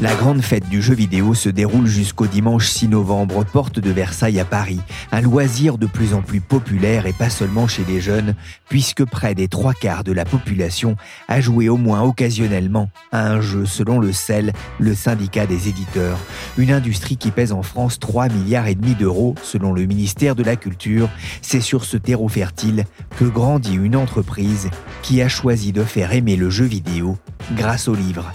[0.00, 4.40] La grande fête du jeu vidéo se déroule jusqu'au dimanche 6 novembre, porte de Versailles
[4.40, 4.80] à Paris.
[5.12, 8.34] Un loisir de plus en plus populaire et pas seulement chez les jeunes,
[8.70, 10.96] puisque près des trois quarts de la population
[11.28, 16.18] a joué au moins occasionnellement à un jeu selon le CEL, le syndicat des éditeurs.
[16.56, 20.42] Une industrie qui pèse en France 3 milliards et demi d'euros selon le ministère de
[20.42, 21.10] la Culture.
[21.42, 22.86] C'est sur ce terreau fertile
[23.18, 24.70] que grandit une entreprise
[25.02, 27.18] qui a choisi de faire aimer le jeu vidéo
[27.54, 28.32] grâce au livre.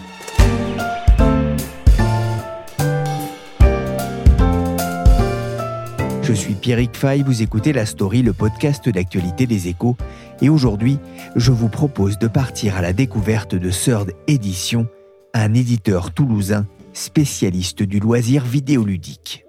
[6.26, 9.96] Je suis Pierrick Fay, vous écoutez La Story, le podcast d'actualité des échos.
[10.42, 10.98] Et aujourd'hui,
[11.36, 14.88] je vous propose de partir à la découverte de Third Edition,
[15.36, 19.45] un éditeur toulousain spécialiste du loisir vidéoludique.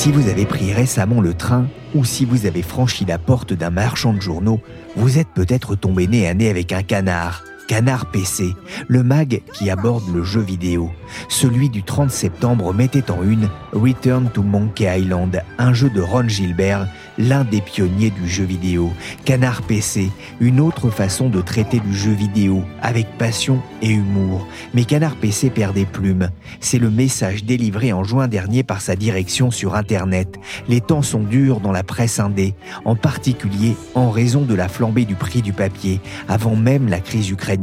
[0.00, 3.68] Si vous avez pris récemment le train ou si vous avez franchi la porte d'un
[3.68, 4.58] marchand de journaux,
[4.96, 7.44] vous êtes peut-être tombé nez à nez avec un canard.
[7.70, 8.56] Canard PC,
[8.88, 10.90] le mag qui aborde le jeu vidéo.
[11.28, 16.28] Celui du 30 septembre mettait en une Return to Monkey Island, un jeu de Ron
[16.28, 18.90] Gilbert, l'un des pionniers du jeu vidéo.
[19.24, 24.48] Canard PC, une autre façon de traiter du jeu vidéo, avec passion et humour.
[24.74, 26.30] Mais Canard PC perd des plumes.
[26.58, 30.40] C'est le message délivré en juin dernier par sa direction sur Internet.
[30.66, 35.04] Les temps sont durs dans la presse indé, en particulier en raison de la flambée
[35.04, 37.59] du prix du papier, avant même la crise ukrainienne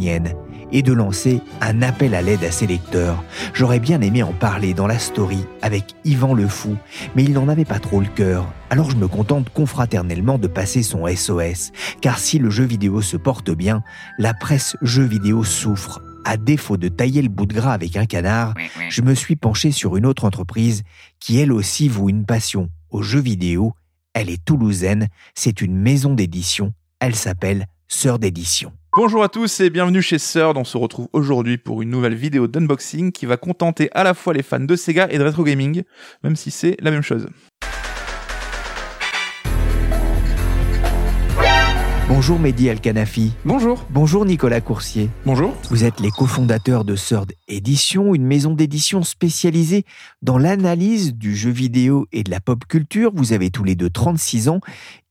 [0.72, 3.24] et de lancer un appel à l'aide à ses lecteurs.
[3.54, 6.76] J'aurais bien aimé en parler dans la story avec Yvan le Fou,
[7.16, 8.52] mais il n'en avait pas trop le cœur.
[8.70, 11.72] Alors je me contente confraternellement de passer son SOS,
[12.02, 13.82] car si le jeu vidéo se porte bien,
[14.18, 16.02] la presse jeu vidéo souffre.
[16.26, 18.54] À défaut de tailler le bout de gras avec un canard,
[18.90, 20.84] je me suis penché sur une autre entreprise
[21.20, 23.74] qui elle aussi voue une passion au jeu vidéo.
[24.14, 28.74] Elle est toulousaine, c'est une maison d'édition, elle s'appelle Sœur d'édition.
[28.98, 30.58] Bonjour à tous et bienvenue chez Third.
[30.58, 34.34] On se retrouve aujourd'hui pour une nouvelle vidéo d'unboxing qui va contenter à la fois
[34.34, 35.84] les fans de Sega et de retro gaming,
[36.24, 37.28] même si c'est la même chose.
[42.10, 43.34] Bonjour Mehdi Alkanafi.
[43.46, 43.86] Bonjour.
[43.90, 45.10] Bonjour Nicolas Coursier.
[45.26, 45.54] Bonjour.
[45.70, 49.84] Vous êtes les cofondateurs de Third Edition, une maison d'édition spécialisée
[50.22, 53.12] dans l'analyse du jeu vidéo et de la pop culture.
[53.14, 54.62] Vous avez tous les deux 36 ans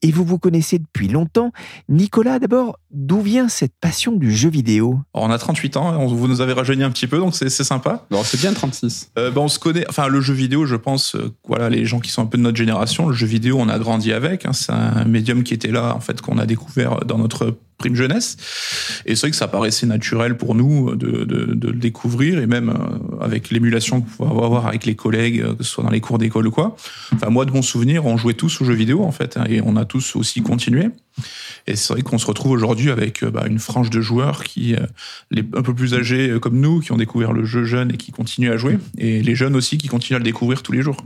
[0.01, 1.51] et vous vous connaissez depuis longtemps.
[1.89, 4.99] Nicolas, d'abord, d'où vient cette passion du jeu vidéo?
[5.13, 8.05] On a 38 ans, on, vous nous avez rajeuni un petit peu, donc c'est sympa.
[8.11, 9.11] Bon, c'est bien 36.
[9.17, 11.99] Euh, ben on se connaît, enfin le jeu vidéo, je pense, euh, voilà, les gens
[11.99, 14.45] qui sont un peu de notre génération, le jeu vidéo, on a grandi avec.
[14.45, 17.95] Hein, c'est un médium qui était là, en fait, qu'on a découvert dans notre prime
[17.95, 18.37] jeunesse.
[19.05, 22.47] Et c'est vrai que ça paraissait naturel pour nous de, de, de le découvrir, et
[22.47, 26.01] même euh, avec l'émulation qu'on pouvait avoir avec les collègues, que ce soit dans les
[26.01, 26.75] cours d'école ou quoi.
[27.13, 29.61] Enfin, moi, de mon souvenir, on jouait tous aux jeux vidéo, en fait, hein, et
[29.61, 30.89] on a tous aussi continué.
[31.67, 34.79] Et c'est vrai qu'on se retrouve aujourd'hui avec bah, une frange de joueurs qui, euh,
[35.31, 37.97] les un peu plus âgés euh, comme nous, qui ont découvert le jeu jeune et
[37.97, 40.81] qui continuent à jouer, et les jeunes aussi qui continuent à le découvrir tous les
[40.81, 40.97] jours.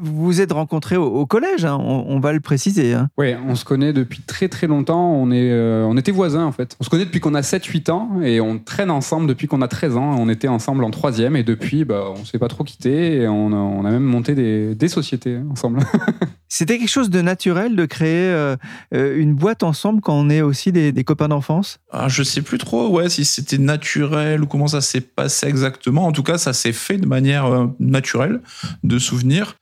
[0.00, 2.94] Vous vous êtes rencontrés au, au collège, hein, on, on, va le préciser.
[2.94, 3.08] Hein.
[3.16, 5.12] Oui, on se connaît depuis très très longtemps.
[5.12, 6.76] On, est, euh, on était voisins en fait.
[6.80, 9.68] On se connaît depuis qu'on a 7-8 ans et on traîne ensemble depuis qu'on a
[9.68, 10.16] 13 ans.
[10.18, 13.28] On était ensemble en troisième et depuis, bah, on ne s'est pas trop quitté et
[13.28, 15.80] on a, on a même monté des, des sociétés ensemble.
[16.48, 18.56] C'était quelque chose de naturel de créer euh,
[18.92, 21.78] une boîte ensemble quand on est aussi des, des copains d'enfance?
[21.90, 26.06] Ah, Je sais plus trop ouais, si c'était naturel ou comment ça s'est passé exactement.
[26.06, 28.40] En tout cas, ça s'est fait de manière euh, naturelle,
[28.84, 29.56] de souvenir.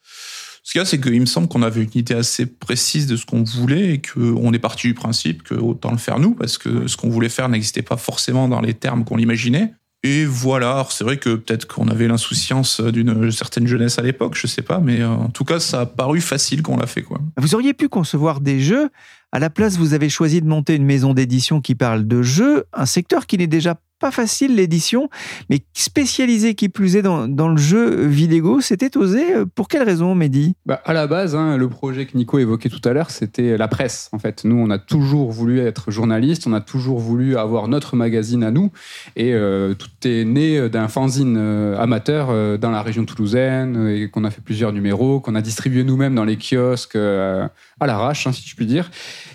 [0.63, 3.17] Ce qu'il y a, c'est qu'il me semble qu'on avait une idée assez précise de
[3.17, 6.59] ce qu'on voulait et qu'on est parti du principe que autant le faire nous, parce
[6.59, 9.75] que ce qu'on voulait faire n'existait pas forcément dans les termes qu'on l'imaginait.
[10.03, 14.47] Et voilà, c'est vrai que peut-être qu'on avait l'insouciance d'une certaine jeunesse à l'époque, je
[14.47, 17.03] sais pas, mais en tout cas, ça a paru facile qu'on l'a fait.
[17.03, 17.21] Quoi.
[17.39, 18.91] Vous auriez pu concevoir des jeux.
[19.33, 22.65] À la place, vous avez choisi de monter une maison d'édition qui parle de jeux,
[22.73, 25.09] un secteur qui n'est déjà pas facile l'édition,
[25.51, 29.25] mais spécialisé qui plus est dans, le jeu vidéo, c'était osé.
[29.55, 30.55] Pour quelle raison, Mehdi?
[30.67, 33.69] Bah, À la base, hein, le projet que Nico évoquait tout à l'heure, c'était la
[33.69, 34.09] presse.
[34.13, 37.97] En fait, nous, on a toujours voulu être journaliste, on a toujours voulu avoir notre
[37.97, 38.71] magazine à nous,
[39.17, 44.09] et euh, tout est né d'un fanzine euh, amateur euh, dans la région toulousaine, et
[44.11, 48.33] qu'on a fait plusieurs numéros, qu'on a distribué nous-mêmes dans les kiosques à l'arrache, hein,
[48.33, 48.91] si je puis dire.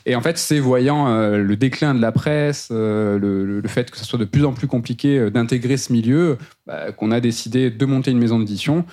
[0.05, 3.17] Et en fait, c'est voyant le déclin de la presse, le,
[3.61, 7.11] le, fait que ce soit de plus en plus compliqué d'intégrer ce milieu, bah, qu'on
[7.11, 8.85] a décidé de monter une maison d'édition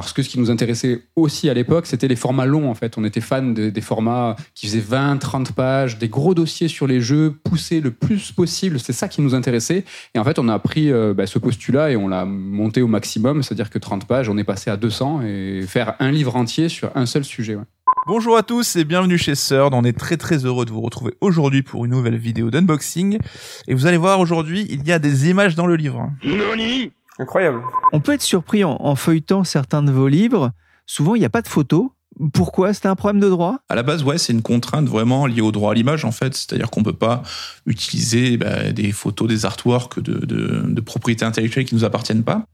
[0.00, 2.96] parce que ce qui nous intéressait aussi à l'époque, c'était les formats longs en fait.
[2.98, 7.00] On était fan des formats qui faisaient 20, 30 pages, des gros dossiers sur les
[7.00, 8.78] jeux, poussés le plus possible.
[8.78, 9.84] C'est ça qui nous intéressait.
[10.14, 12.86] Et en fait, on a pris euh, bah, ce postulat et on l'a monté au
[12.86, 13.42] maximum.
[13.42, 16.92] C'est-à-dire que 30 pages, on est passé à 200 et faire un livre entier sur
[16.94, 17.56] un seul sujet.
[18.06, 19.74] Bonjour à tous et bienvenue chez Third.
[19.74, 23.18] On est très très heureux de vous retrouver aujourd'hui pour une nouvelle vidéo d'unboxing.
[23.66, 26.10] Et vous allez voir aujourd'hui, il y a des images dans le livre.
[26.24, 27.60] Noni Incroyable.
[27.92, 30.52] On peut être surpris en, feuilletant certains de vos livres.
[30.86, 31.90] Souvent, il n'y a pas de photos.
[32.32, 33.58] Pourquoi C'était un problème de droit?
[33.68, 36.34] À la base, ouais, c'est une contrainte vraiment liée au droit à l'image, en fait.
[36.34, 37.22] C'est-à-dire qu'on peut pas
[37.66, 42.44] utiliser bah, des photos, des artworks de, de, de propriétés intellectuelles qui nous appartiennent pas.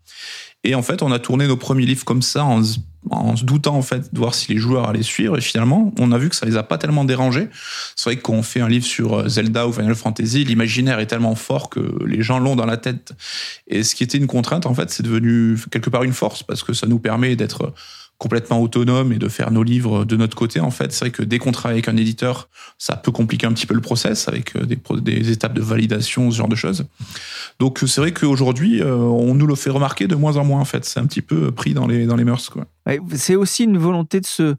[0.64, 2.62] Et en fait, on a tourné nos premiers livres comme ça en,
[3.10, 5.36] en se doutant en fait de voir si les joueurs allaient suivre.
[5.36, 7.48] Et finalement, on a vu que ça les a pas tellement dérangés.
[7.96, 10.98] C'est vrai que quand on fait un livre sur euh, Zelda ou Final Fantasy, l'imaginaire
[11.00, 13.12] est tellement fort que les gens l'ont dans la tête.
[13.68, 16.62] Et ce qui était une contrainte, en fait, c'est devenu quelque part une force parce
[16.62, 17.74] que ça nous permet d'être
[18.18, 20.92] complètement autonome et de faire nos livres de notre côté, en fait.
[20.92, 23.74] C'est vrai que dès qu'on travaille avec un éditeur, ça peut compliquer un petit peu
[23.74, 26.86] le process avec euh, des, des étapes de validation, ce genre de choses.
[27.58, 30.64] Donc c'est vrai qu'aujourd'hui, euh, on nous le fait remarquer de moins en moins, en
[30.64, 30.84] fait.
[30.84, 32.66] C'est un petit peu pris dans les, dans les mœurs, quoi.
[33.14, 34.56] C'est aussi une volonté de se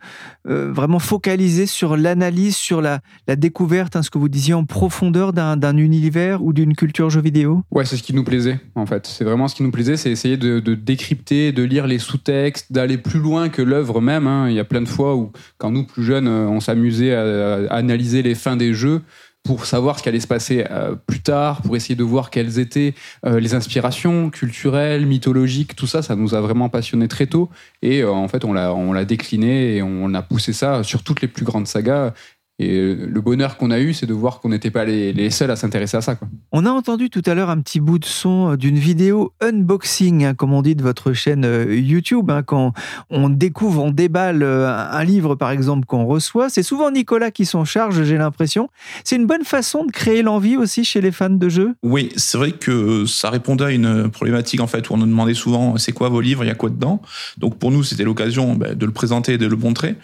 [0.47, 4.65] euh, vraiment focaliser sur l'analyse, sur la, la découverte, hein, ce que vous disiez en
[4.65, 7.61] profondeur d'un univers ou d'une culture jeu vidéo.
[7.69, 9.05] Ouais, c'est ce qui nous plaisait en fait.
[9.05, 12.71] C'est vraiment ce qui nous plaisait, c'est essayer de, de, décrypter, de lire les sous-textes,
[12.71, 14.27] d'aller plus loin que l'œuvre même.
[14.27, 14.49] Hein.
[14.49, 17.55] Il y a plein de fois où, quand nous plus jeunes, euh, on s'amusait à,
[17.69, 19.01] à analyser les fins des jeux
[19.43, 22.57] pour savoir ce qui allait se passer euh, plus tard, pour essayer de voir quelles
[22.57, 22.95] étaient
[23.25, 27.49] euh, les inspirations culturelles, mythologiques, tout ça, ça nous a vraiment passionné très tôt.
[27.83, 31.21] Et en fait, on l'a, on l'a décliné et on a poussé ça sur toutes
[31.21, 32.13] les plus grandes sagas.
[32.57, 35.57] Et le bonheur qu'on a eu, c'est de voir qu'on n'était pas les, seuls à
[35.57, 36.15] s'intéresser à ça.
[36.15, 36.29] Quoi.
[36.53, 40.23] On a entendu tout à l'heure un petit bout de son euh, d'une vidéo unboxing,
[40.23, 42.31] hein, comme on dit de votre chaîne euh, YouTube.
[42.31, 42.71] Hein, quand
[43.09, 47.45] on découvre, on déballe euh, un livre, par exemple, qu'on reçoit, c'est souvent Nicolas qui
[47.45, 48.69] s'en charge, j'ai l'impression.
[49.03, 51.75] C'est une bonne façon de créer l'envie aussi chez les fans de jeux?
[51.83, 55.33] Oui, c'est vrai que ça répondait à une problématique, en fait, où on nous demandait
[55.33, 57.01] souvent c'est quoi vos livres, il y a quoi dedans?
[57.37, 59.95] Donc pour nous, c'était l'occasion ben, de le présenter, de le montrer.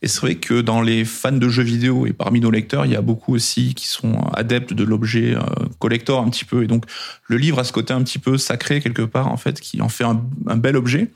[0.00, 2.92] Et c'est vrai que dans les fans de jeux vidéo, et parmi nos lecteurs, il
[2.92, 5.40] y a beaucoup aussi qui sont adeptes de l'objet euh,
[5.78, 6.62] collector un petit peu.
[6.62, 6.84] Et donc,
[7.26, 9.88] le livre a ce côté un petit peu sacré quelque part, en fait, qui en
[9.88, 11.10] fait un, bel objet.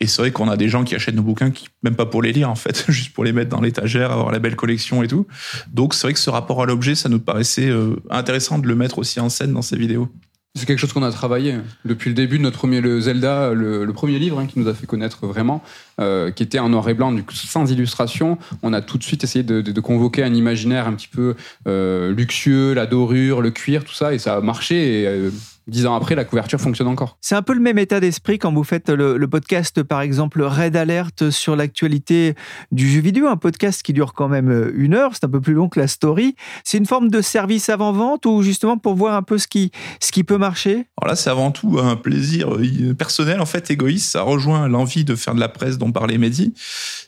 [0.00, 2.22] Et c'est vrai qu'on a des gens qui achètent nos bouquins, qui, même pas pour
[2.22, 5.08] les lire en fait, juste pour les mettre dans l'étagère, avoir la belle collection et
[5.08, 5.26] tout.
[5.72, 8.74] Donc c'est vrai que ce rapport à l'objet, ça nous paraissait euh, intéressant de le
[8.74, 10.08] mettre aussi en scène dans ces vidéos.
[10.56, 13.92] C'est quelque chose qu'on a travaillé depuis le début de notre premier le Zelda, le,
[13.92, 15.64] premier livre hein, qui nous a fait connaître vraiment,
[16.00, 18.38] euh, qui était en noir et blanc, sans illustration.
[18.62, 21.34] On a tout de suite essayé de, convoquer un imaginaire un petit peu
[21.66, 25.02] euh, luxueux, la dorure, le cuir, tout ça, et ça a marché.
[25.02, 25.30] Et, euh,
[25.66, 27.16] dix ans après, la couverture fonctionne encore.
[27.20, 30.76] C'est un peu le même état d'esprit quand vous faites le, podcast, par exemple, Red
[30.76, 32.34] Alert sur l'actualité
[32.72, 35.40] du jeu vidéo, un podcast qui dure quand même euh, une heure, c'est un peu
[35.40, 36.36] plus long que la story.
[36.62, 40.12] C'est une forme de service avant-vente ou justement pour voir un peu ce qui, ce
[40.12, 40.86] qui peut marcher?
[41.00, 44.12] Alors là, c'est avant tout un plaisir euh, personnel, en fait, égoïste.
[44.12, 46.52] Ça rejoint l'envie de faire de la presse dont parlait Mehdi.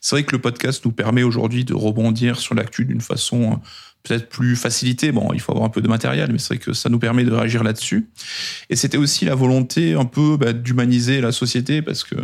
[0.00, 3.60] C'est vrai que le podcast nous permet aujourd'hui de rebondir sur l'actu d'une façon
[4.06, 5.12] peut-être plus facilité.
[5.12, 7.24] Bon, il faut avoir un peu de matériel, mais c'est vrai que ça nous permet
[7.24, 8.08] de réagir là-dessus.
[8.70, 12.14] Et c'était aussi la volonté un peu bah, d'humaniser la société, parce que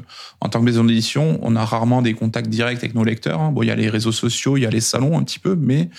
[0.41, 3.41] en tant que maison d'édition, on a rarement des contacts directs avec nos lecteurs.
[3.41, 3.53] Hein.
[3.53, 5.57] Bon, il y a les réseaux sociaux, il y a les salons un petit peu,
[5.57, 5.91] mais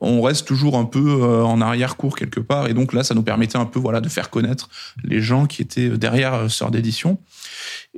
[0.00, 2.68] on reste toujours un peu euh, en arrière-cours quelque part.
[2.68, 4.68] Et donc là, ça nous permettait un peu voilà de faire connaître
[5.04, 7.18] les gens qui étaient derrière euh, Sœur d'édition.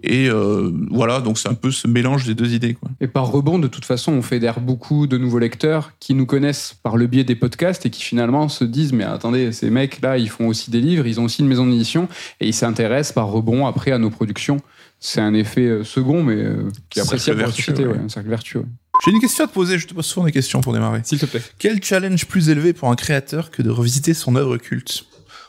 [0.02, 2.74] Et euh, voilà, donc c'est un peu ce mélange des deux idées.
[2.74, 2.90] Quoi.
[3.00, 6.74] Et par rebond, de toute façon, on fédère beaucoup de nouveaux lecteurs qui nous connaissent
[6.82, 10.30] par le biais des podcasts et qui finalement se disent mais attendez, ces mecs-là, ils
[10.30, 12.08] font aussi des livres, ils ont aussi une maison d'édition
[12.40, 14.60] et ils s'intéressent par rebond après à nos productions.
[14.98, 16.44] C'est un effet second, mais
[16.88, 18.64] qui est appréciable pour la société, un cercle vertueux.
[19.04, 21.00] J'ai une question à te poser, je te pose souvent des questions pour démarrer.
[21.02, 21.42] S'il te plaît.
[21.58, 25.04] Quel challenge plus élevé pour un créateur que de revisiter son œuvre culte?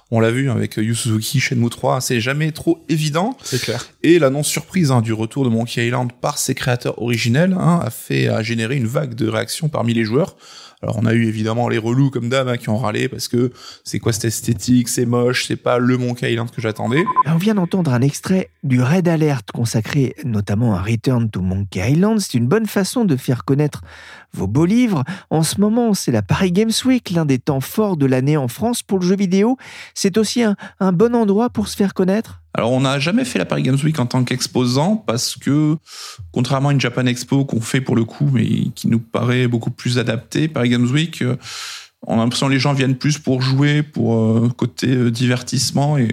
[0.09, 3.37] On l'a vu avec Yu Suzuki, Shenmue 3, c'est jamais trop évident.
[3.43, 3.85] C'est clair.
[4.01, 7.89] Et l'annonce surprise hein, du retour de Monkey Island par ses créateurs originels hein, a
[7.91, 10.35] fait a généré une vague de réactions parmi les joueurs.
[10.83, 13.53] Alors on a eu évidemment les relous comme d'hab hein, qui ont râlé parce que
[13.85, 17.05] c'est quoi cette esthétique, c'est moche, c'est pas le Monkey Island que j'attendais.
[17.25, 22.19] On vient d'entendre un extrait du Red Alert consacré notamment à Return to Monkey Island.
[22.19, 23.81] C'est une bonne façon de faire connaître
[24.33, 25.05] vos beaux livres.
[25.29, 28.49] En ce moment, c'est la Paris Games Week, l'un des temps forts de l'année en
[28.49, 29.55] France pour le jeu vidéo.
[29.93, 33.39] C'est aussi un, un bon endroit pour se faire connaître alors, on n'a jamais fait
[33.39, 35.75] la Paris Games Week en tant qu'exposant parce que,
[36.31, 39.71] contrairement à une Japan Expo qu'on fait pour le coup, mais qui nous paraît beaucoup
[39.71, 41.35] plus adaptée, Paris Games Week, euh,
[42.05, 45.97] on a l'impression que les gens viennent plus pour jouer, pour euh, côté euh, divertissement
[45.97, 46.09] et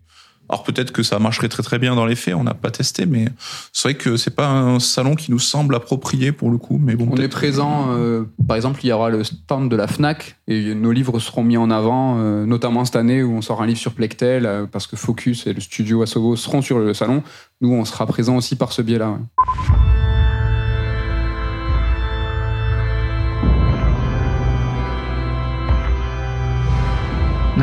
[0.50, 3.06] alors peut-être que ça marcherait très très bien dans les faits, on n'a pas testé,
[3.06, 3.26] mais
[3.72, 6.78] c'est vrai que c'est pas un salon qui nous semble approprié pour le coup.
[6.82, 9.86] Mais bon, on est présent, euh, par exemple, il y aura le stand de la
[9.86, 13.62] Fnac et nos livres seront mis en avant, euh, notamment cette année où on sort
[13.62, 16.94] un livre sur Plectel euh, parce que Focus et le studio Asogo seront sur le
[16.94, 17.22] salon.
[17.60, 19.10] Nous, on sera présent aussi par ce biais-là.
[19.10, 19.99] Ouais.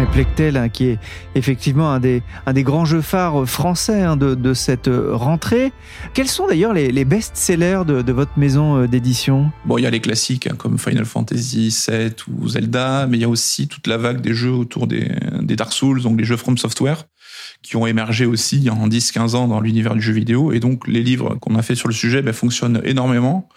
[0.06, 1.00] Plectel, hein, qui est
[1.36, 2.22] effectivement un des,
[2.64, 5.72] grands jeux phares français hein, de, cette rentrée.
[6.14, 9.52] Quels sont d'ailleurs les, best-sellers de, votre maison euh, d'édition?
[9.66, 13.22] Bon, il y a les classiques hein, comme Final Fantasy VII ou Zelda, mais il
[13.22, 15.12] y a aussi toute la vague des jeux autour des,
[15.42, 17.06] des Dark Souls, donc les jeux From Software,
[17.62, 20.52] qui ont émergé aussi en 10-15 ans dans l'univers du jeu vidéo.
[20.52, 23.50] Et donc, les livres qu'on a fait sur le sujet ben, fonctionnent énormément.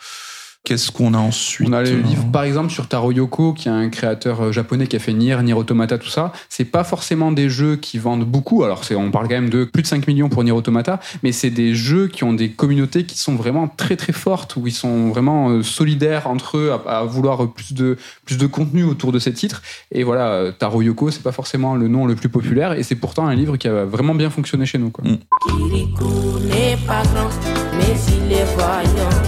[0.62, 3.73] Qu'est-ce qu'on a ensuite On a le livre, par exemple, sur Taro Yoko, qui est
[3.73, 6.33] un créateur euh, japonais qui a fait Nier, Nier Automata, tout ça.
[6.50, 8.62] C'est pas forcément des jeux qui vendent beaucoup.
[8.62, 11.33] Alors, c'est, on parle quand même de plus de 5 millions pour Nier Automata, mais
[11.33, 14.73] c'est des jeux qui ont des communautés qui sont vraiment très très fortes, où ils
[14.73, 19.12] sont vraiment euh, solidaires entre eux à, à vouloir plus de, plus de contenu autour
[19.12, 19.62] de ces titres.
[19.93, 22.97] Et voilà, euh, Taro Yoko, c'est pas forcément le nom le plus populaire, et c'est
[22.97, 24.90] pourtant un livre qui a vraiment bien fonctionné chez nous.
[24.90, 25.05] Quoi.
[25.49, 27.31] Kirikou n'est pas grand,
[27.79, 29.20] mais il est voyant.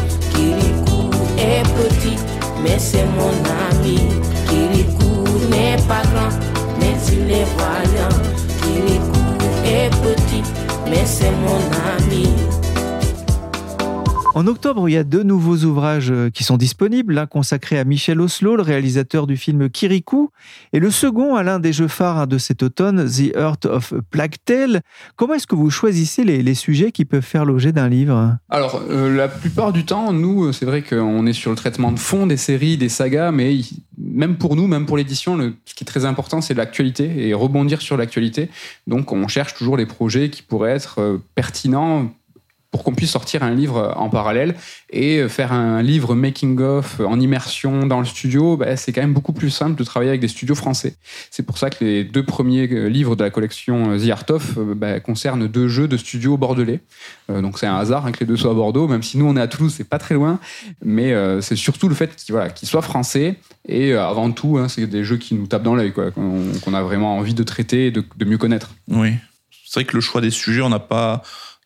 [2.62, 3.32] Mais c'est mon
[3.70, 3.98] ami.
[4.48, 6.30] Kirikou n'est pas grand,
[6.78, 8.16] mais il est voyant.
[8.62, 9.20] Kirikou
[9.64, 10.42] est petit,
[10.88, 11.60] mais c'est mon
[11.96, 12.28] ami.
[14.34, 17.84] En octobre, il y a deux nouveaux ouvrages euh, qui sont disponibles, l'un consacré à
[17.84, 20.30] Michel Oslo, le réalisateur du film Kirikou,
[20.72, 24.36] et le second à l'un des jeux phares de cet automne, The Earth of Plague
[24.42, 24.80] Tale.
[25.16, 28.38] Comment est-ce que vous choisissez les, sujets qui peuvent faire l'objet d'un livre?
[28.48, 31.98] Alors, euh, la plupart du temps, nous, c'est vrai qu'on est sur le traitement de
[31.98, 33.58] fond des séries, des sagas, mais
[33.98, 35.36] même pour nous, même pour l'édition,
[35.66, 38.48] ce qui est très important, c'est l'actualité et rebondir sur l'actualité.
[38.86, 42.10] Donc, on cherche toujours les projets qui pourraient être euh, pertinents
[42.72, 44.56] pour qu'on puisse sortir un livre en parallèle
[44.90, 49.12] et faire un livre making of en immersion dans le studio, bah, c'est quand même
[49.12, 50.96] beaucoup plus simple de travailler avec des studios français.
[51.30, 54.98] C'est pour ça que les deux premiers livres de la collection The Art of bah,
[55.00, 56.80] concernent deux jeux de studio bordelais.
[57.30, 59.26] Euh, donc c'est un hasard hein, que les deux soient à Bordeaux, même si nous
[59.26, 60.38] on est à Toulouse, c'est pas très loin,
[60.84, 63.36] mais euh, c'est surtout le fait qu'ils soient français
[63.68, 66.74] et euh, avant tout, hein, c'est des jeux qui nous tapent dans l'œil, qu'on qu
[66.74, 68.70] a vraiment envie de traiter et de, mieux connaître.
[68.88, 69.12] Oui,
[69.66, 71.22] c'est vrai que le choix des sujets, on n'a pas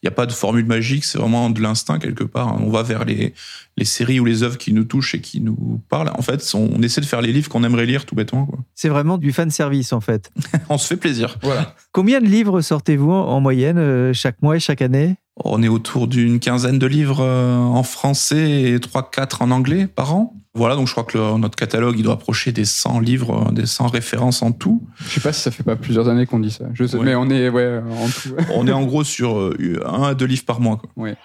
[0.06, 2.60] n'y a pas de formule magique, c'est vraiment de l'instinct quelque part.
[2.60, 3.34] On va vers les,
[3.76, 6.10] les séries ou les œuvres qui nous touchent et qui nous parlent.
[6.16, 8.48] En fait, on essaie de faire les livres qu'on aimerait lire tout bêtement.
[8.74, 10.30] C'est vraiment du fan service en fait.
[10.68, 11.36] on se fait plaisir.
[11.42, 11.74] Voilà.
[11.92, 15.16] Combien de livres sortez-vous en moyenne euh, chaque mois et chaque année?
[15.44, 20.14] On est autour d'une quinzaine de livres euh, en français et 3-4 en anglais par
[20.14, 20.34] an.
[20.54, 23.66] Voilà, donc je crois que le, notre catalogue, il doit approcher des 100 livres, des
[23.66, 24.82] 100 références en tout.
[24.96, 26.64] Je sais pas si ça fait pas plusieurs années qu'on dit ça.
[26.72, 27.04] Je sais, ouais.
[27.04, 28.34] mais on est, ouais, en tout.
[28.54, 30.78] on est en gros sur euh, un à deux livres par mois.
[30.78, 30.88] Quoi.
[30.96, 31.16] Ouais.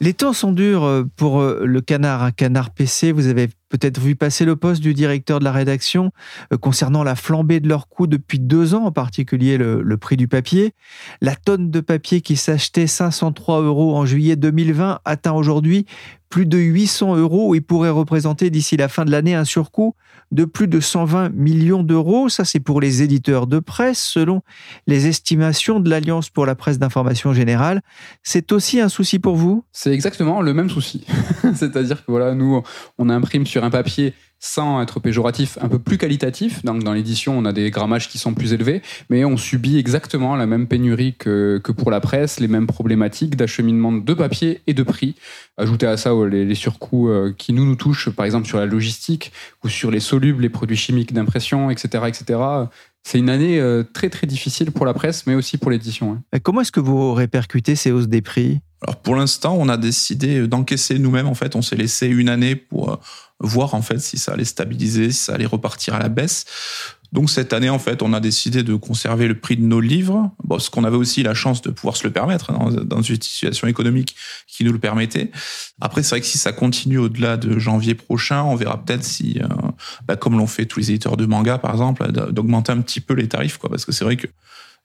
[0.00, 3.10] Les temps sont durs pour le canard, un canard PC.
[3.10, 6.12] Vous avez peut-être vu passer le poste du directeur de la rédaction
[6.60, 10.28] concernant la flambée de leurs coûts depuis deux ans, en particulier le, le prix du
[10.28, 10.74] papier.
[11.20, 15.86] La tonne de papier qui s'achetait 503 euros en juillet 2020 atteint aujourd'hui
[16.28, 19.94] plus de 800 euros et pourrait représenter d'ici la fin de l'année un surcoût
[20.30, 22.28] de plus de 120 millions d'euros.
[22.28, 24.42] Ça, c'est pour les éditeurs de presse, selon
[24.86, 27.80] les estimations de l'Alliance pour la presse d'information générale.
[28.22, 29.64] C'est aussi un souci pour vous?
[29.72, 31.06] C'est exactement le même souci.
[31.54, 32.62] C'est-à-dire que voilà, nous,
[32.98, 36.64] on imprime sur un papier sans être péjoratif, un peu plus qualitatif.
[36.64, 40.36] Donc dans l'édition, on a des grammages qui sont plus élevés, mais on subit exactement
[40.36, 44.74] la même pénurie que, que pour la presse, les mêmes problématiques d'acheminement de papier et
[44.74, 45.16] de prix.
[45.56, 49.32] Ajoutez à ça les, les surcoûts qui nous nous touchent, par exemple sur la logistique
[49.64, 52.40] ou sur les solubles, les produits chimiques d'impression, etc., etc.
[53.02, 53.60] C'est une année
[53.92, 56.22] très très difficile pour la presse, mais aussi pour l'édition.
[56.44, 58.60] Comment est-ce que vous répercutez ces hausses des prix?
[58.82, 61.26] Alors pour l'instant, on a décidé d'encaisser nous-mêmes.
[61.26, 63.00] En fait, on s'est laissé une année pour
[63.40, 66.44] voir en fait si ça allait stabiliser, si ça allait repartir à la baisse.
[67.12, 70.30] Donc cette année, en fait, on a décidé de conserver le prix de nos livres,
[70.46, 73.20] parce qu'on avait aussi la chance de pouvoir se le permettre hein, dans, dans, une
[73.20, 74.14] situation économique
[74.46, 75.30] qui nous le permettait.
[75.80, 79.40] Après, c'est vrai que si ça continue au-delà de janvier prochain, on verra peut-être si,
[79.40, 79.46] euh,
[80.06, 83.14] bah, comme l'ont fait tous les éditeurs de manga, par exemple, d'augmenter un petit peu
[83.14, 84.26] les tarifs, quoi, parce que c'est vrai que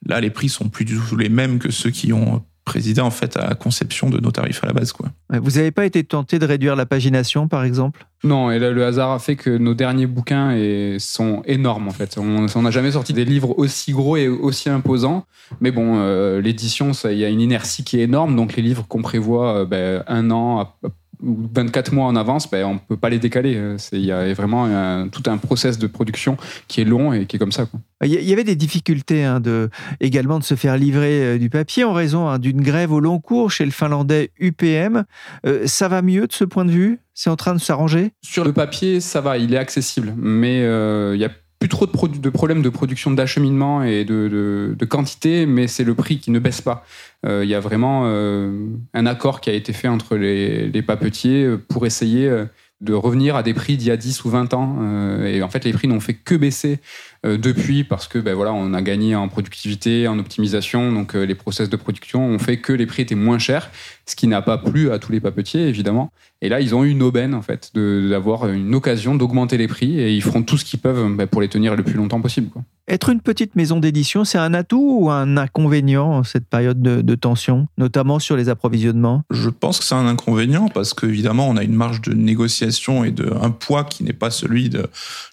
[0.06, 3.12] là, les prix sont plus du tout les mêmes que ceux qui ont présidé en
[3.12, 4.93] fait à la conception de nos tarifs à la base.
[4.93, 5.10] Quoi.
[5.29, 8.05] Vous n'avez pas été tenté de réduire la pagination, par exemple?
[8.24, 10.58] Non, et là, le hasard a fait que nos derniers bouquins
[10.98, 12.17] sont énormes en fait.
[12.17, 15.25] On n'a jamais sorti des livres aussi gros et aussi imposants.
[15.60, 18.36] Mais bon, euh, l'édition, il y a une inertie qui est énorme.
[18.36, 20.89] Donc les livres qu'on prévoit euh, ben, un an, ou
[21.24, 23.56] 24 mois en avance, ben, on ne peut pas les décaler.
[23.56, 26.38] Euh, il y a vraiment un, tout un process de production
[26.68, 27.68] qui est long et qui est comme ça.
[28.03, 29.70] Il y avait des difficultés hein, de,
[30.01, 33.20] également de se faire livrer euh, du papier en raison hein, d'une grève au long
[33.20, 35.06] cours chez le finlandais UPM.
[35.46, 37.00] Euh, ça va mieux de ce point de vue?
[37.13, 38.12] C'est en train de s'arranger?
[38.22, 40.13] Sur le papier, ça va, il est accessible.
[40.18, 41.30] Mais il y a
[41.63, 46.29] plus trop de, problèmes de production d'acheminement et de, quantité, mais c'est le prix qui
[46.29, 46.86] ne baisse pas.
[47.25, 51.55] Euh, il y a vraiment euh, un accord qui a été fait entre les, papetiers
[51.70, 52.46] pour essayer euh,
[52.82, 55.24] de revenir à des prix d'il y a 10 ou 20 ans.
[55.24, 56.79] et en fait, les prix n'ont fait que baisser
[57.24, 60.92] depuis parce que ben voilà, on a gagné en productivité, en optimisation.
[60.92, 63.70] Donc les process de production ont fait que les prix étaient moins chers,
[64.06, 66.12] ce qui n'a pas plu à tous les papetiers évidemment.
[66.44, 69.98] Et là, ils ont eu une aubaine, en fait, d'avoir une occasion d'augmenter les prix
[70.01, 72.50] et ils feront tout ce qu'ils peuvent bah, pour les tenir le plus longtemps possible.
[72.50, 72.63] Quoi.
[72.89, 77.15] Être une petite maison d'édition, c'est un atout ou un inconvénient en cette période de,
[77.15, 79.24] tension, notamment sur les approvisionnements?
[79.32, 83.12] Je pense que c'est un inconvénient parce qu'évidemment, on a une marge de négociation et
[83.12, 84.80] de, un poids qui n'est pas celui de,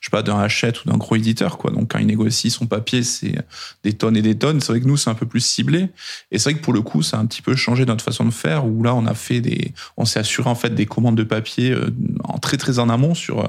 [0.01, 1.59] je sais pas, d'un Hachette ou d'un gros éditeur.
[1.59, 1.73] Quoi.
[1.73, 3.35] Donc, quand il négocie son papier, c'est
[3.83, 4.61] des tonnes et des tonnes.
[4.61, 5.89] C'est vrai que nous, c'est un peu plus ciblé.
[6.31, 8.25] Et c'est vrai que pour le coup, ça a un petit peu changé notre façon
[8.25, 11.23] de faire où là, on a fait des, on s'est assuré en fait des de
[11.23, 11.91] papier euh,
[12.25, 13.49] en très très en amont sur euh,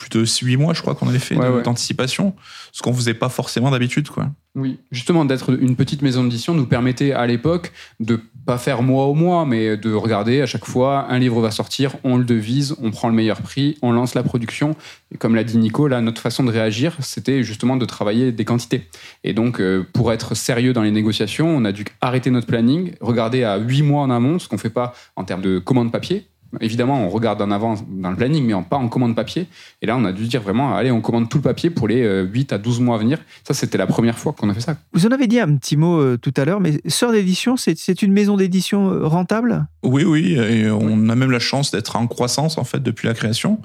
[0.00, 2.34] plus de 8 mois, je crois qu'on avait fait d'anticipation,
[2.72, 4.30] ce qu'on faisait pas forcément d'habitude, quoi.
[4.56, 9.04] Oui, justement, d'être une petite maison d'édition nous permettait à l'époque de pas faire mois
[9.04, 12.74] au mois, mais de regarder à chaque fois un livre va sortir, on le devise,
[12.82, 14.74] on prend le meilleur prix, on lance la production.
[15.14, 18.44] Et comme l'a dit Nico, là, notre façon de réagir, c'était justement de travailler des
[18.44, 18.88] quantités.
[19.22, 22.94] Et donc, euh, pour être sérieux dans les négociations, on a dû arrêter notre planning,
[23.00, 26.26] regarder à 8 mois en amont, ce qu'on fait pas en termes de commande papier,
[26.60, 29.46] Évidemment, on regarde en avance dans le planning, mais pas en commande papier.
[29.82, 32.02] Et là, on a dû dire vraiment, allez, on commande tout le papier pour les
[32.22, 33.18] 8 euh, à 12 mois à venir.
[33.46, 34.76] Ça, c'était la première fois qu'on a fait ça.
[34.92, 38.02] Vous en avez dit un petit mot euh, tout à l'heure, mais Sœur d'édition, c'est
[38.02, 39.66] une maison d'édition euh, rentable?
[39.84, 40.34] Oui, oui.
[40.34, 43.60] Et on a même la chance d'être en croissance, en fait, depuis la création.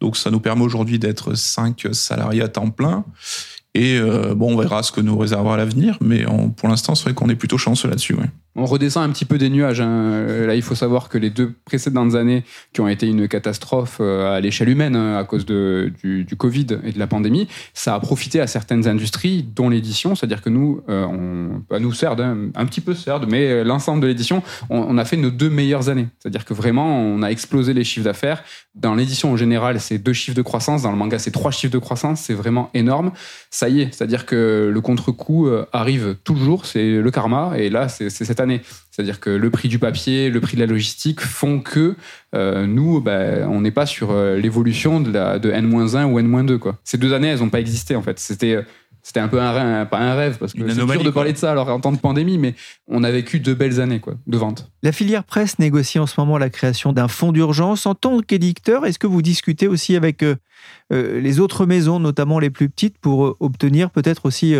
[0.00, 3.04] Donc, ça nous permet aujourd'hui d'être 5 salariés à temps plein.
[3.74, 4.00] Et
[4.34, 6.24] bon, on verra ce que nous réservera l'avenir, mais
[6.56, 8.14] pour l'instant, c'est vrai qu'on est plutôt chanceux là-dessus.
[8.14, 9.80] Ouais on redescend un petit peu des nuages.
[9.80, 10.26] Hein.
[10.46, 14.36] Là, il faut savoir que les deux précédentes années, qui ont été une catastrophe euh,
[14.36, 18.40] à l'échelle humaine hein, à cause du, Covid et de la pandémie, ça a profité
[18.40, 20.14] à certaines industries, dont l'édition.
[20.14, 24.02] C'est-à-dire que nous, euh, on, pas nous CERD, hein, un petit peu CERD, mais l'ensemble
[24.02, 26.08] de l'édition, on, a fait nos deux meilleures années.
[26.18, 28.42] C'est-à-dire que vraiment, on a explosé les chiffres d'affaires.
[28.74, 30.82] Dans l'édition en général, c'est deux chiffres de croissance.
[30.82, 32.20] Dans le manga, c'est trois chiffres de croissance.
[32.20, 33.12] C'est vraiment énorme.
[33.50, 36.66] Ça y est, c'est-à-dire que le contre-coup euh, arrive toujours.
[36.66, 37.52] C'est le karma.
[37.56, 38.39] Et là, c'est cette
[38.90, 41.96] C'est-à-dire que le prix du papier, le prix de la logistique font que
[42.34, 46.58] euh, nous, bah, on n'est pas sur euh, l'évolution de, de N-1 ou N-2.
[46.58, 46.78] Quoi.
[46.84, 48.18] Ces deux années, elles n'ont pas existé en fait.
[48.18, 48.62] C'était euh,
[49.02, 51.38] c'était un peu un rêve, pas un rêve, parce que c'est dur de parler de
[51.38, 52.54] ça alors en temps de pandémie, mais
[52.88, 54.70] on a vécu deux belles années quoi, de vente.
[54.82, 57.84] La filière presse négocie en ce moment la création d'un fonds d'urgence.
[57.84, 60.36] En tant qu'éditeur, est-ce que vous discutez aussi avec euh,
[60.90, 64.54] euh, les autres maisons, notamment les plus petites, pour euh, obtenir peut-être aussi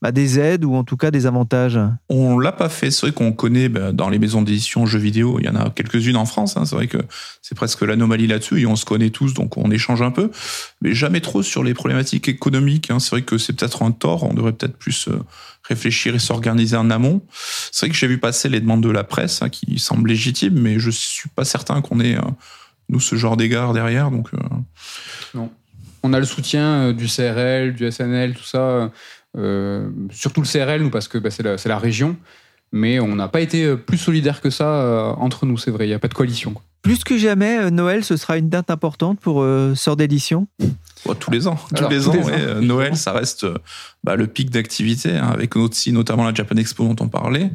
[0.00, 1.78] bah, des aides ou en tout cas des avantages?
[2.08, 2.90] On l'a pas fait.
[2.90, 5.68] C'est vrai qu'on connaît bah, dans les maisons d'édition jeux vidéo, il y en a
[5.68, 6.56] quelques-unes en France.
[6.56, 6.64] Hein.
[6.64, 6.98] C'est vrai que
[7.42, 10.30] c'est presque l'anomalie là-dessus et on se connaît tous, donc on échange un peu,
[10.80, 12.90] mais jamais trop sur les problématiques économiques.
[12.90, 13.00] Hein.
[13.00, 14.24] C'est vrai que c'est peut-être un tort.
[14.24, 15.18] On devrait peut-être plus euh,
[15.62, 17.22] réfléchir et s'organiser en amont.
[17.72, 20.58] C'est vrai que j'ai vu passer les demandes de la presse hein, qui semblent légitimes,
[20.58, 22.22] mais je suis pas certain qu'on ait euh,
[22.88, 24.10] nous ce genre d'égard derrière.
[24.10, 24.38] Donc euh.
[25.34, 25.50] non.
[26.02, 28.92] On a le soutien du CRL, du SNL, tout ça.
[30.10, 32.16] surtout le CRL, nous, parce que bah, c'est la, région.
[32.70, 35.86] Mais on n'a pas été plus solidaire que ça entre nous, c'est vrai.
[35.86, 36.54] Il n'y a pas de coalition.
[36.82, 40.48] Plus que jamais, Noël, ce sera une date importante pour Sort d'édition
[41.14, 41.58] tous les ans.
[41.74, 43.56] Tous les ans, euh, Noël, ça reste euh,
[44.04, 47.50] bah, le pic d'activité, hein, avec aussi notamment la Japan Expo dont on parlait.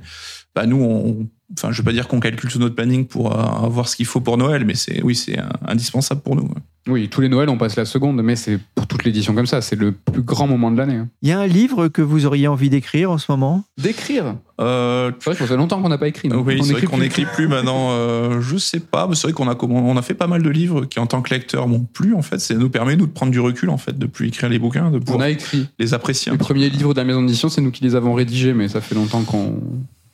[0.56, 3.66] Bah, nous, on, enfin, je vais pas dire qu'on calcule tout notre planning pour euh,
[3.66, 6.50] avoir ce qu'il faut pour Noël, mais c'est, oui, c'est indispensable pour nous.
[6.88, 9.62] Oui, tous les Noëls, on passe la seconde, mais c'est pour toute l'édition comme ça.
[9.62, 10.96] C'est le plus grand moment de l'année.
[10.98, 11.08] hein.
[11.22, 13.64] Il y a un livre que vous auriez envie d'écrire en ce moment?
[13.82, 14.36] D'écrire?
[14.60, 16.28] Euh, C'est vrai que ça fait longtemps qu'on n'a pas écrit.
[16.30, 17.92] oui, On c'est vrai qu'on n'écrit plus maintenant.
[17.92, 20.84] Euh, je sais pas, mais c'est vrai qu'on a on fait pas mal de livres
[20.84, 22.14] qui, en tant que lecteur, m'ont plu.
[22.16, 24.50] En fait, ça nous permet nous de prendre du recul, en fait, de plus écrire
[24.50, 25.68] les bouquins, de On pouvoir a écrit.
[25.80, 26.34] les apprécier.
[26.34, 28.82] Les premiers livres de la maison d'édition, c'est nous qui les avons rédigés, mais ça
[28.82, 29.62] fait longtemps qu'on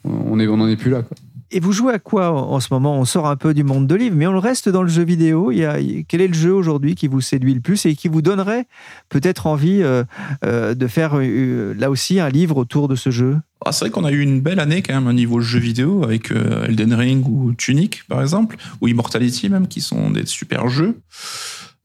[0.05, 1.01] on est, on en est plus là.
[1.01, 1.17] Quoi.
[1.51, 2.99] Et vous jouez à quoi en ce moment?
[2.99, 5.51] On sort un peu du monde de livres, mais on reste dans le jeu vidéo.
[5.51, 8.07] Il y a, quel est le jeu aujourd'hui qui vous séduit le plus et qui
[8.07, 8.67] vous donnerait
[9.09, 10.03] peut-être envie euh,
[10.45, 13.37] euh, de faire euh, là aussi un livre autour de ce jeu?
[13.65, 16.03] Ah, c'est vrai qu'on a eu une belle année quand même au niveau jeu vidéo
[16.03, 20.99] avec Elden Ring ou Tunic par exemple, ou Immortality même, qui sont des super jeux.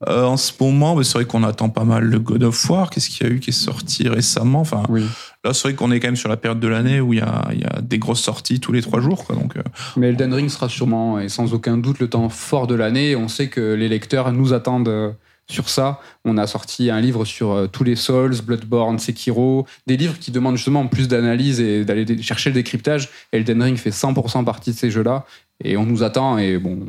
[0.09, 2.91] Euh, en ce moment, c'est vrai qu'on attend pas mal le God of War.
[2.91, 4.61] Qu'est-ce qu'il y a eu qui est sorti récemment?
[4.61, 5.05] Enfin, Oui.
[5.45, 7.23] là, c'est vrai qu'on est quand même sur la période de l'année où il y
[7.23, 9.25] a, il y a des grosses sorties tous les trois jours.
[9.25, 9.63] Quoi, donc, euh,
[9.97, 13.17] Mais Elden Ring sera sûrement et sans aucun doute le temps fort de l'année.
[13.17, 15.11] On sait que les lecteurs nous attendent euh,
[15.47, 16.01] sur ça.
[16.25, 20.31] On a sorti un livre sur euh, tous les Souls, Bloodborne, Sekiro, des livres qui
[20.31, 23.11] demandent justement plus d'analyse et d'aller chercher le décryptage.
[23.33, 25.25] Elden Ring fait 100% partie de ces jeux-là
[25.63, 26.81] et on nous attend et bon,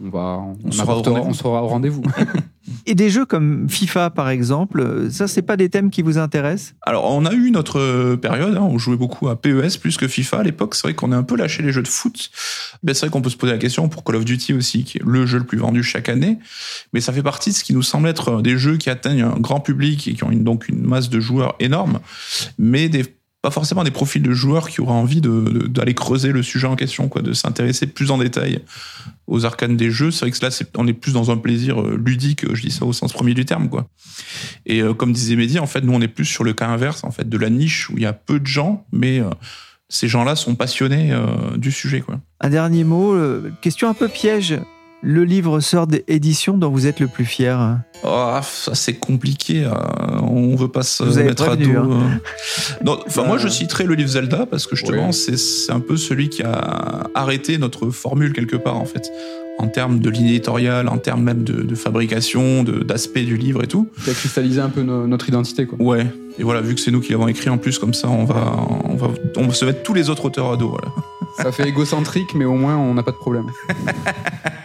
[0.00, 1.26] on va, on, On sera au rendez-vous.
[1.28, 2.02] on sera au rendez-vous.
[2.86, 6.16] Et des jeux comme FIFA par exemple, euh, ça c'est pas des thèmes qui vous
[6.18, 6.74] intéressent?
[6.82, 10.06] Alors, on a eu notre euh, période, hein, on jouait beaucoup à PES plus que
[10.06, 10.74] FIFA à l'époque.
[10.76, 12.30] C'est vrai qu'on a un peu lâché les jeux de foot.
[12.82, 14.98] Ben, c'est vrai qu'on peut se poser la question pour Call of Duty aussi, qui
[14.98, 16.38] est le jeu le plus vendu chaque année.
[16.92, 19.40] Mais ça fait partie de ce qui nous semble être des jeux qui atteignent un
[19.40, 21.98] grand public et qui ont une, donc une masse de joueurs énorme,
[22.58, 23.04] mais des,
[23.42, 27.08] pas forcément des profils de joueurs qui auraient envie d'aller creuser le sujet en question,
[27.08, 28.60] quoi, de s'intéresser plus en détail
[29.26, 30.12] aux arcanes des jeux.
[30.12, 32.84] C'est vrai que là, on est plus dans un plaisir euh, ludique, je dis ça
[32.84, 33.88] au sens premier du terme, quoi.
[34.64, 37.02] Et euh, comme disait Mehdi, en fait, nous, on est plus sur le cas inverse,
[37.02, 39.28] en fait, de la niche où il y a peu de gens, mais euh,
[39.88, 41.12] ces gens-là sont passionnés
[41.56, 42.20] du sujet, quoi.
[42.40, 43.14] Un dernier mot,
[43.60, 44.58] question un peu piège.
[45.04, 49.64] Le livre sort d'édition dont vous êtes le plus fier Ah, ça c'est compliqué.
[49.64, 49.70] euh,
[50.22, 51.70] on veut pas se Vous avez mettre à dos.
[51.70, 51.88] hein.
[51.90, 52.84] euh.
[52.84, 55.96] Non, enfin, moi, je citerai le livre Zelda parce que justement, c'est c'est un peu
[55.96, 59.10] celui qui a arrêté notre formule quelque part, en fait,
[59.58, 63.64] en termes de ligne éditoriale, en termes même de, de fabrication, de- d'aspect du livre
[63.64, 63.88] et tout.
[64.04, 65.66] qui a cristallisé un peu no- notre identité.
[65.66, 65.82] Quoi.
[65.82, 66.06] Ouais.
[66.38, 68.54] Et voilà, vu que c'est nous qui l'avons écrit en plus, comme ça, on va,
[68.84, 70.68] on va, on va se mettre tous les autres auteurs à dos.
[70.68, 70.88] Voilà.
[71.38, 73.46] Ça fait égocentrique, mais au moins on n'a pas de problème.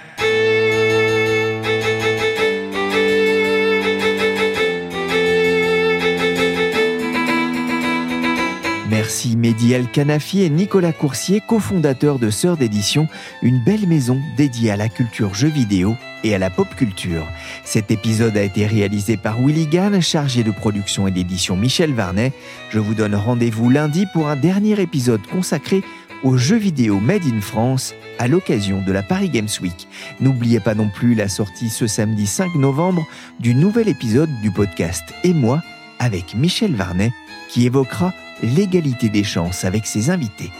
[9.07, 13.07] Merci Mehdi El Kanafi et Nicolas Coursier, cofondateurs de Sœurs d'édition,
[13.41, 17.25] une belle maison dédiée à la culture jeux vidéo et à la pop culture.
[17.63, 22.33] Cet épisode a été réalisé par Willy Gann, chargé de production et d'édition Michel Varnet.
[22.69, 25.83] Je vous donne rendez-vous lundi pour un dernier épisode consacré
[26.25, 29.87] aux jeux vidéo Made in France à l'occasion de la Paris Games Week.
[30.19, 33.07] N'oubliez pas non plus la sortie ce samedi 5 novembre
[33.39, 35.63] du nouvel épisode du podcast Et moi
[35.97, 37.13] avec Michel Varnet
[37.47, 40.51] qui évoquera l'égalité des chances avec ses invités.